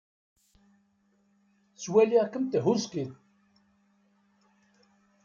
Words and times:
Ttwaliɣ-kem 1.73 2.45
tehhuskid. 2.47 3.09